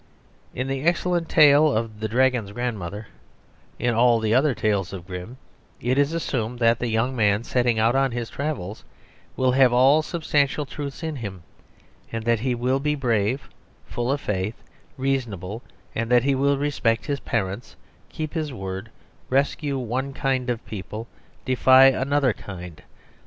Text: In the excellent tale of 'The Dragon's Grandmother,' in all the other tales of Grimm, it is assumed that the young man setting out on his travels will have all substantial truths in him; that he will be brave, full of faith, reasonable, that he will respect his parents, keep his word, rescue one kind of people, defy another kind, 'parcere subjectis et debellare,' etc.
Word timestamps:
In 0.55 0.65
the 0.65 0.81
excellent 0.81 1.29
tale 1.29 1.71
of 1.71 1.99
'The 1.99 2.07
Dragon's 2.07 2.51
Grandmother,' 2.53 3.05
in 3.77 3.93
all 3.93 4.17
the 4.19 4.33
other 4.33 4.55
tales 4.55 4.93
of 4.93 5.05
Grimm, 5.05 5.37
it 5.79 5.99
is 5.99 6.11
assumed 6.11 6.57
that 6.57 6.79
the 6.79 6.87
young 6.87 7.15
man 7.15 7.43
setting 7.43 7.77
out 7.77 7.95
on 7.95 8.11
his 8.11 8.27
travels 8.31 8.83
will 9.37 9.51
have 9.51 9.71
all 9.71 10.01
substantial 10.01 10.65
truths 10.65 11.03
in 11.03 11.17
him; 11.17 11.43
that 12.11 12.39
he 12.39 12.55
will 12.55 12.79
be 12.79 12.95
brave, 12.95 13.47
full 13.85 14.11
of 14.11 14.19
faith, 14.19 14.63
reasonable, 14.97 15.61
that 15.93 16.23
he 16.23 16.33
will 16.33 16.57
respect 16.57 17.05
his 17.05 17.19
parents, 17.19 17.75
keep 18.09 18.33
his 18.33 18.51
word, 18.51 18.89
rescue 19.29 19.77
one 19.77 20.13
kind 20.13 20.49
of 20.49 20.65
people, 20.65 21.07
defy 21.45 21.85
another 21.85 22.33
kind, 22.33 22.37
'parcere 22.37 22.37
subjectis 22.41 22.79
et 22.79 22.79
debellare,' 22.79 22.79
etc. 22.79 22.85